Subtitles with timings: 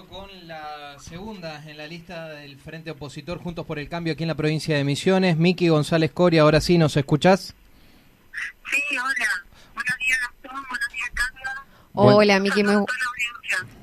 [0.00, 4.24] contacto con la segunda en la lista del Frente Opositor Juntos por el Cambio aquí
[4.24, 6.42] en la provincia de Misiones, Miki González Coria.
[6.42, 7.54] Ahora sí, ¿nos escuchás?
[8.70, 9.44] Sí, hola.
[9.74, 10.62] Buenos días, Gastón.
[10.68, 11.66] Buenos días, Carla.
[11.94, 12.64] Hola, Miki.
[12.64, 12.84] Muy...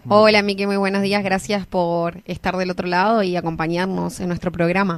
[0.07, 0.65] Hola, Miki.
[0.65, 1.23] Muy buenos días.
[1.23, 4.97] Gracias por estar del otro lado y acompañarnos en nuestro programa.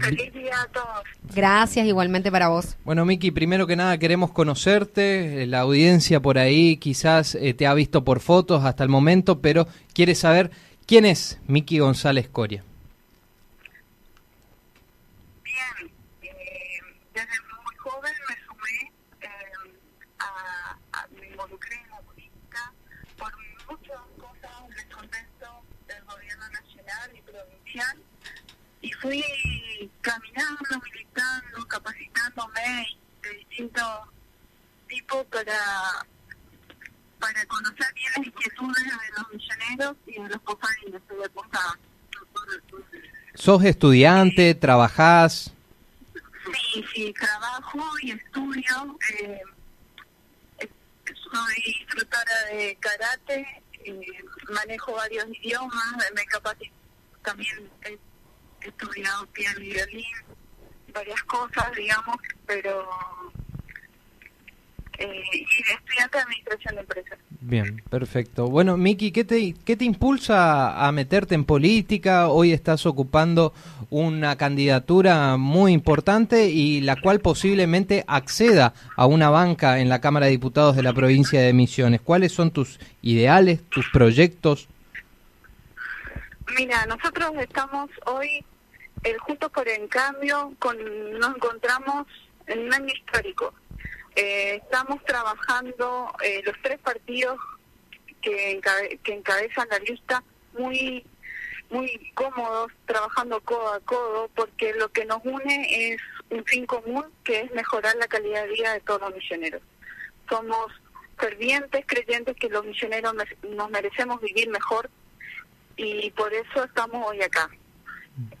[0.00, 1.02] Feliz día a todos.
[1.34, 2.76] Gracias igualmente para vos.
[2.84, 5.42] Bueno, Miki, primero que nada queremos conocerte.
[5.42, 9.40] Eh, La audiencia por ahí quizás eh, te ha visto por fotos hasta el momento,
[9.40, 10.50] pero quiere saber
[10.86, 12.62] quién es Miki González Coria.
[15.44, 15.92] Bien.
[16.22, 16.28] Eh,
[17.14, 17.28] desde
[17.64, 19.28] muy joven me sumé eh,
[20.20, 22.72] a, a- me involucré en la política
[23.18, 23.32] por
[23.70, 25.46] muchas cosas del contexto
[25.86, 27.98] del gobierno nacional y provincial
[28.80, 29.24] y fui
[30.00, 34.00] caminando, militando, capacitándome de distintos
[34.88, 36.06] tipos para
[37.18, 41.78] para conocer bien las inquietudes de los misioneros y de los posadinos de Posada.
[43.34, 44.54] ¿Sos estudiante?
[44.54, 45.52] ¿Trabajás?
[46.72, 48.98] Sí, sí, trabajo y estudio.
[49.10, 49.40] Eh,
[50.58, 50.68] eh,
[51.04, 56.74] soy instructora de karate, eh, manejo varios idiomas, me capacito.
[57.22, 57.70] También
[58.62, 60.04] estudiado piano y violín,
[60.92, 62.88] varias cosas, digamos, pero.
[64.98, 67.18] Eh, y estudiante de administración de empresas.
[67.40, 68.48] Bien, perfecto.
[68.48, 72.28] Bueno, Miki, ¿qué te, ¿qué te impulsa a meterte en política?
[72.28, 73.54] Hoy estás ocupando
[73.90, 80.26] una candidatura muy importante y la cual posiblemente acceda a una banca en la Cámara
[80.26, 82.00] de Diputados de la provincia de Misiones.
[82.00, 84.68] ¿Cuáles son tus ideales, tus proyectos?
[86.56, 88.44] Mira, nosotros estamos hoy,
[89.04, 90.76] el Juntos por el Cambio, con,
[91.18, 92.06] nos encontramos
[92.46, 93.52] en un año histórico.
[94.16, 97.38] Eh, estamos trabajando eh, los tres partidos
[98.22, 100.22] que, encabe- encabezan la lista
[100.58, 101.04] muy
[101.70, 106.00] muy cómodos, trabajando codo a codo, porque lo que nos une es
[106.30, 109.60] un fin común, que es mejorar la calidad de vida de todos los misioneros.
[110.30, 110.72] Somos
[111.18, 114.88] fervientes creyentes que los misioneros nos merecemos vivir mejor
[115.78, 117.48] y por eso estamos hoy acá.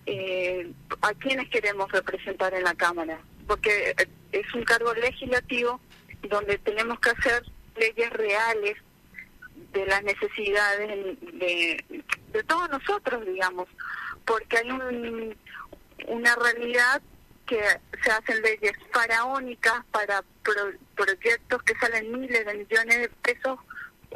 [0.06, 0.70] Eh,
[1.02, 3.18] ¿A quiénes queremos representar en la Cámara?
[3.46, 5.80] Porque eh, es un cargo legislativo
[6.28, 7.44] donde tenemos que hacer
[7.76, 8.76] leyes reales
[9.72, 11.84] de las necesidades de,
[12.32, 13.68] de todos nosotros, digamos,
[14.24, 15.36] porque hay un,
[16.08, 17.00] una realidad
[17.46, 17.62] que
[18.02, 23.58] se hacen leyes faraónicas para pro- proyectos que salen miles de millones de pesos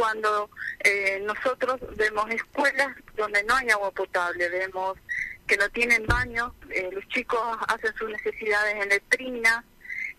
[0.02, 4.98] cuando eh, nosotros vemos escuelas donde no hay agua potable, vemos
[5.46, 9.64] que no tienen baño, eh, los chicos hacen sus necesidades en letrina,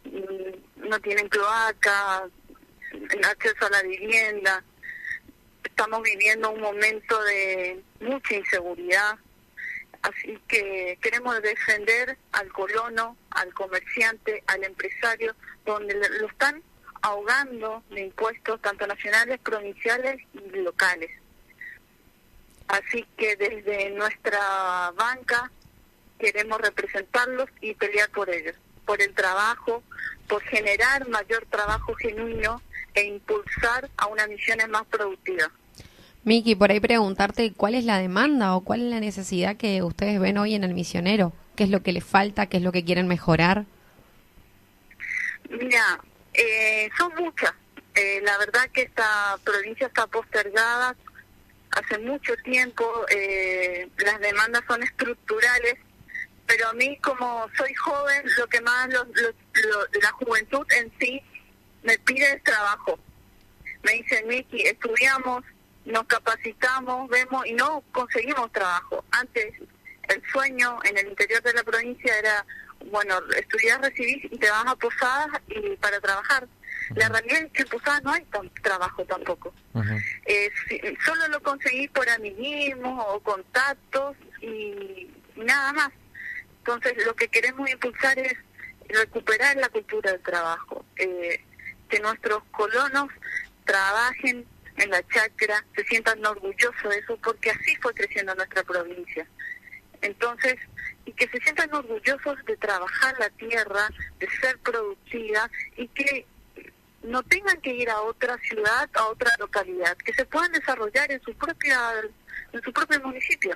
[0.05, 2.29] mm, no tienen cloaca,
[3.29, 4.63] acceso a la vivienda.
[5.65, 9.17] Estamos viviendo un momento de mucha inseguridad,
[10.01, 16.63] así que queremos defender al colono, al comerciante, al empresario, donde lo están
[17.03, 21.11] ahogando de impuestos tanto nacionales, provinciales y locales.
[22.69, 25.51] Así que desde nuestra banca
[26.17, 28.55] queremos representarlos y pelear por ellos,
[28.85, 29.83] por el trabajo,
[30.29, 32.61] por generar mayor trabajo genuino
[32.95, 35.51] e impulsar a una misiones más productiva.
[36.23, 40.21] Miki, por ahí preguntarte cuál es la demanda o cuál es la necesidad que ustedes
[40.21, 41.33] ven hoy en el misionero.
[41.57, 42.45] ¿Qué es lo que les falta?
[42.45, 43.65] ¿Qué es lo que quieren mejorar?
[45.49, 45.99] Mira,
[46.33, 47.53] eh, son muchas.
[47.95, 50.95] Eh, la verdad que esta provincia está postergada
[51.71, 53.05] hace mucho tiempo.
[53.09, 55.75] eh, las demandas son estructurales,
[56.47, 59.29] pero a mí como soy joven, lo que más lo- lo-
[59.69, 61.21] lo- la juventud en sí
[61.83, 62.99] me pide es trabajo.
[63.83, 65.43] Me dicen, Miki, estudiamos,
[65.85, 69.03] nos capacitamos, vemos y no conseguimos trabajo.
[69.11, 69.53] Antes
[70.09, 72.45] el sueño en el interior de la provincia era,
[72.91, 76.47] bueno, estudiar, recibir y te vas a Posadas y para trabajar.
[76.95, 79.53] La realidad es que en Posadas no hay tan, trabajo tampoco.
[80.25, 85.89] Eh, si- solo lo conseguí por amiguismo o contactos y nada más.
[86.59, 88.33] Entonces lo que queremos impulsar es
[88.89, 91.43] recuperar la cultura del trabajo, eh,
[91.89, 93.07] que nuestros colonos
[93.65, 94.45] trabajen
[94.77, 99.25] en la chacra, se sientan orgullosos de eso, porque así fue creciendo nuestra provincia.
[100.03, 100.55] Entonces,
[101.05, 103.89] y que se sientan orgullosos de trabajar la tierra,
[104.19, 106.25] de ser productiva y que
[107.03, 111.21] no tengan que ir a otra ciudad, a otra localidad, que se puedan desarrollar en
[111.21, 111.77] su propia
[112.51, 113.55] en su propio municipio.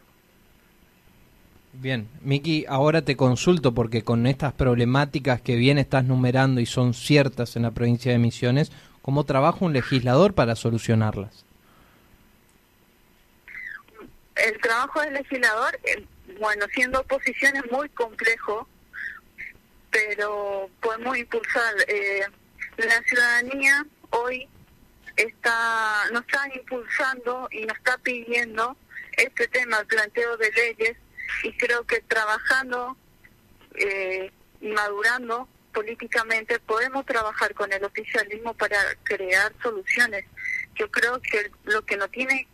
[1.73, 6.93] Bien, Miki, ahora te consulto porque con estas problemáticas que bien estás numerando y son
[6.93, 8.71] ciertas en la provincia de Misiones,
[9.01, 11.45] ¿cómo trabaja un legislador para solucionarlas?
[14.45, 15.79] el trabajo del legislador,
[16.39, 18.67] bueno, siendo oposición es muy complejo,
[19.89, 21.73] pero podemos impulsar.
[21.87, 22.21] Eh,
[22.77, 24.47] la ciudadanía hoy
[25.15, 28.77] está nos está impulsando y nos está pidiendo
[29.13, 30.97] este tema, el planteo de leyes,
[31.43, 32.95] y creo que trabajando
[33.75, 34.31] eh,
[34.61, 40.25] y madurando políticamente podemos trabajar con el oficialismo para crear soluciones.
[40.75, 42.47] Yo creo que lo que nos tiene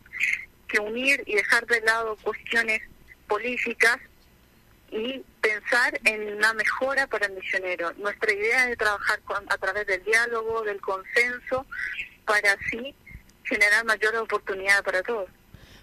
[0.67, 2.81] que unir y dejar de lado cuestiones
[3.27, 3.97] políticas
[4.91, 7.91] y pensar en una mejora para el misionero.
[7.97, 11.65] Nuestra idea es trabajar con, a través del diálogo, del consenso,
[12.25, 12.93] para así
[13.43, 15.29] generar mayor oportunidad para todos.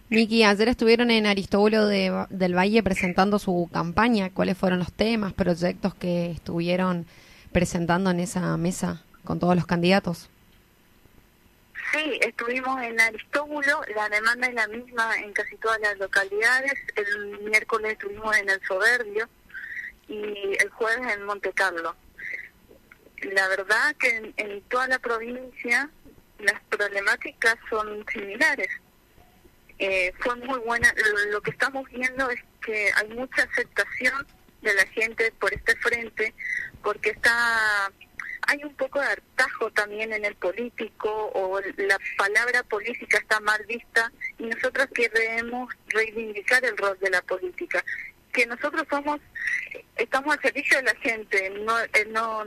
[0.09, 4.31] Miki, ayer estuvieron en Aristóbulo de, del Valle presentando su campaña.
[4.31, 7.07] ¿Cuáles fueron los temas, proyectos que estuvieron
[7.53, 10.29] presentando en esa mesa con todos los candidatos?
[11.93, 16.75] Sí, estuvimos en Aristóbulo, la demanda es la misma en casi todas las localidades.
[16.95, 19.29] El miércoles estuvimos en El Soberbio
[20.07, 21.97] y el jueves en Monte Carlo.
[23.23, 25.91] La verdad que en, toda la provincia
[26.39, 28.69] las problemáticas son similares.
[29.79, 30.95] Eh, fue muy buena.
[31.31, 34.27] lo, que estamos viendo es que hay mucha aceptación
[34.63, 36.35] de la gente por este frente,
[36.83, 37.91] porque está
[38.51, 43.65] hay un poco de hartajo también en el político o la palabra política está mal
[43.67, 47.85] vista y nosotros queremos reivindicar el rol de la política.
[48.33, 49.21] Que nosotros somos
[49.95, 52.45] estamos al servicio de la gente no eh, no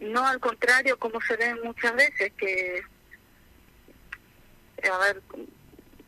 [0.00, 2.82] no al contrario como se ve muchas veces que
[4.90, 5.22] a ver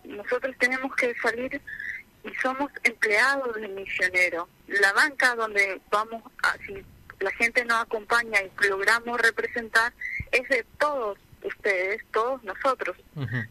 [0.04, 1.62] nosotros tenemos que salir
[2.24, 6.56] y somos empleados del misionero la banca donde vamos a,
[7.22, 9.92] la gente nos acompaña y logramos representar
[10.30, 12.96] es de todos ustedes, todos nosotros.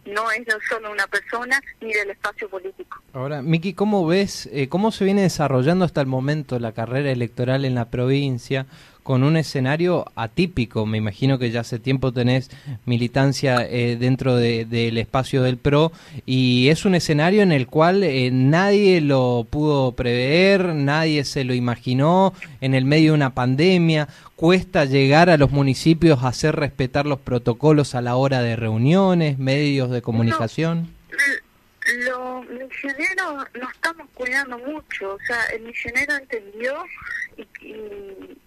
[0.06, 3.02] No es solo una persona ni del espacio político.
[3.14, 7.66] Ahora, Miki, ¿cómo ves, eh, cómo se viene desarrollando hasta el momento la carrera electoral
[7.66, 8.66] en la provincia?
[9.03, 10.86] Con un escenario atípico.
[10.86, 12.50] Me imagino que ya hace tiempo tenés
[12.86, 15.92] militancia eh, dentro del espacio del PRO
[16.25, 21.53] y es un escenario en el cual eh, nadie lo pudo prever, nadie se lo
[21.53, 24.07] imaginó en el medio de una pandemia.
[24.36, 29.38] Cuesta llegar a los municipios a hacer respetar los protocolos a la hora de reuniones,
[29.38, 30.89] medios de comunicación.
[32.05, 36.75] los misioneros nos estamos cuidando mucho, o sea, el misionero entendió
[37.38, 38.38] y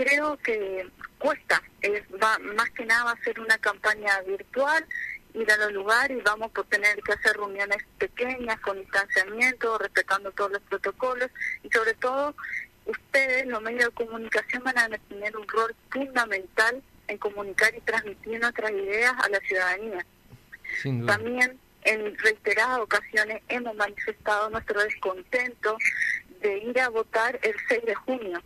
[0.00, 0.88] creo que
[1.18, 4.86] cuesta, es, va, más que nada va a ser una campaña virtual,
[5.34, 10.32] ir a los lugares y vamos a tener que hacer reuniones pequeñas con distanciamiento, respetando
[10.32, 11.30] todos los protocolos
[11.62, 12.34] y sobre todo
[12.86, 18.40] ustedes, los medios de comunicación, van a tener un rol fundamental en comunicar y transmitir
[18.40, 20.06] nuestras ideas a la ciudadanía.
[21.06, 25.76] También en reiteradas ocasiones hemos manifestado nuestro descontento
[26.40, 28.42] de ir a votar el 6 de junio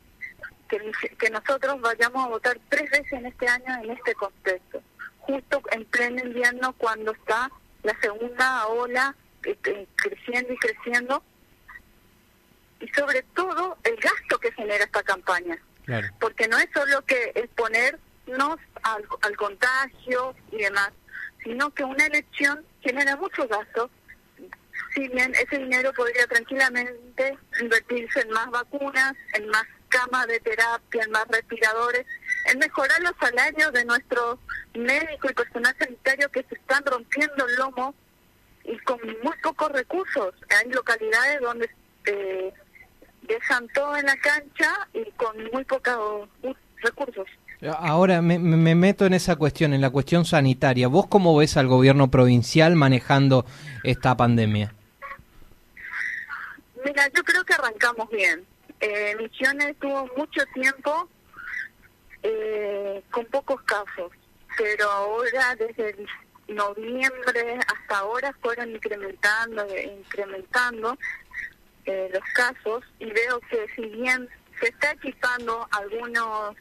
[0.69, 4.83] que, nosotros vayamos a votar tres veces en este año en este contexto,
[5.19, 7.51] justo en pleno invierno cuando está
[7.83, 11.23] la segunda ola este, creciendo y creciendo,
[12.81, 15.59] y sobre todo el gasto que genera esta campaña.
[16.19, 20.91] Porque no es solo que exponernos al, al contagio y demás,
[21.43, 23.91] sino que una elección genera mucho gasto
[24.95, 31.05] si bien ese dinero podría tranquilamente invertirse en más vacunas, en más camas de terapia,
[31.05, 32.05] en más respiradores,
[32.51, 34.39] en mejorar los salarios de nuestros
[34.75, 37.95] médicos y personal sanitario que se están rompiendo el lomo
[38.65, 40.35] y con muy pocos recursos.
[40.59, 41.71] Hay localidades donde
[42.07, 42.53] eh,
[43.23, 46.29] dejan todo en la cancha y con muy pocos
[46.83, 47.27] recursos.
[47.79, 50.89] Ahora me, me, meto en esa cuestión, en la cuestión sanitaria.
[50.89, 53.47] ¿Vos cómo ves al gobierno provincial manejando
[53.85, 54.75] esta pandemia?
[56.85, 58.45] Mira, yo creo que arrancamos bien.
[58.81, 61.09] Eh, Misiones tuvo mucho tiempo
[62.23, 64.13] eh, con pocos casos,
[64.57, 65.97] pero ahora desde
[66.49, 70.99] noviembre hasta ahora fueron incrementando, incrementando
[71.87, 74.29] eh, los casos y veo que si bien
[74.61, 76.57] se está equipando algunos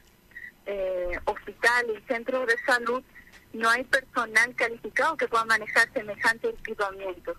[0.66, 3.02] eh, hospitales y centros de salud,
[3.52, 7.34] no hay personal calificado que pueda manejar semejante equipamiento.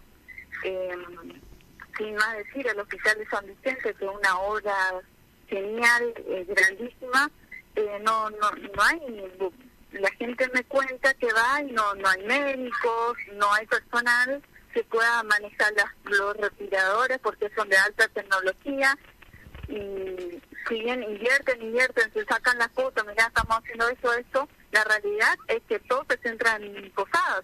[0.64, 0.96] Eh,
[1.98, 4.76] sin más decir, el Hospital de San Vicente, que es una obra
[5.48, 7.30] genial, eh, grandísima,
[7.76, 9.32] eh, no, no, no hay,
[9.92, 14.42] la gente me cuenta que va y no, no hay médicos, no hay personal
[14.74, 18.98] que pueda manejar las, los respiradores porque son de alta tecnología
[19.68, 24.84] y si bien invierten, invierten, se sacan las fotos, mira, estamos haciendo eso, esto, la
[24.84, 27.44] realidad es que todo se centra en posadas.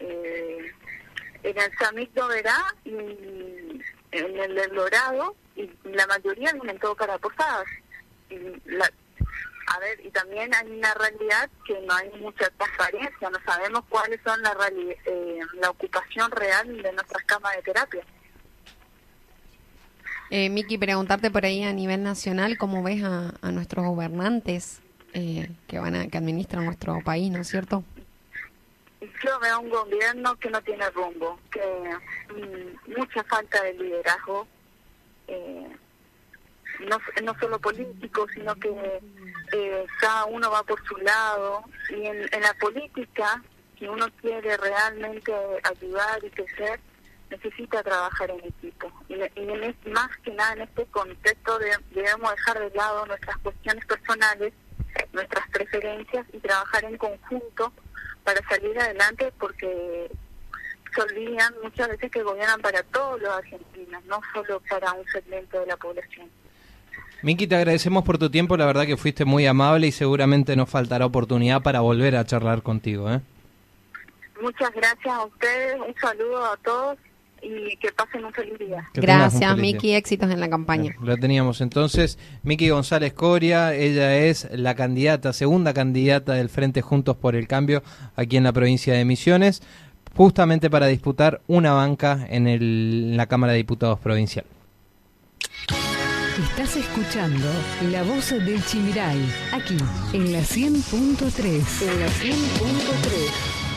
[0.00, 0.72] Eh,
[1.42, 2.90] en el Samit Noverá y
[4.12, 7.66] en el del Dorado, y la mayoría vienen todo cara posadas.
[8.30, 8.36] Y
[8.66, 8.90] la,
[9.68, 14.20] a ver, y también hay una realidad que no hay mucha transparencia, no sabemos cuáles
[14.24, 14.56] son la,
[15.06, 18.04] eh, la ocupación real de nuestras camas de terapia.
[20.30, 24.80] Eh, Miki, preguntarte por ahí a nivel nacional, ¿cómo ves a, nuestros gobernantes
[25.14, 27.82] eh, que van a, que administran nuestro país, ¿no es cierto?
[29.00, 31.60] Yo veo un gobierno que no tiene rumbo, que
[32.34, 34.46] mm, mucha falta de liderazgo,
[35.28, 35.68] eh,
[37.22, 39.00] no, solo político, sino que
[39.52, 43.42] eh, cada uno va por su lado y en, en la política,
[43.78, 46.80] si uno quiere realmente ayudar y crecer,
[47.30, 48.90] necesita trabajar en equipo.
[49.08, 51.58] Y, y más que nada en este contexto
[51.90, 54.52] debemos dejar de lado nuestras cuestiones personales,
[55.12, 57.72] nuestras preferencias y trabajar en conjunto
[58.28, 60.10] para salir adelante porque
[60.94, 65.58] se olvidan muchas veces que gobiernan para todos los argentinos, no solo para un segmento
[65.60, 66.28] de la población.
[67.22, 70.68] Miki, te agradecemos por tu tiempo, la verdad que fuiste muy amable y seguramente nos
[70.68, 73.10] faltará oportunidad para volver a charlar contigo.
[73.10, 73.22] ¿eh?
[74.42, 76.98] Muchas gracias a ustedes, un saludo a todos
[77.42, 78.88] y que pasen un feliz día.
[78.94, 80.94] Gracias, Miki, éxitos en la campaña.
[81.00, 82.18] Lo teníamos entonces.
[82.42, 87.82] Miki González Coria, ella es la candidata, segunda candidata del Frente Juntos por el Cambio
[88.16, 89.62] aquí en la provincia de Misiones,
[90.14, 92.62] justamente para disputar una banca en, el,
[93.10, 94.44] en la Cámara de Diputados Provincial.
[96.38, 97.46] Estás escuchando
[97.90, 99.18] La Voz del Chimiray,
[99.52, 99.76] aquí
[100.12, 101.82] en la 100.3.
[101.82, 103.67] En la 100.3.